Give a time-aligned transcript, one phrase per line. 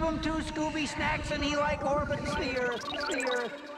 [0.00, 3.69] give him two Scooby snacks and he like orbits the Earth, the Earth.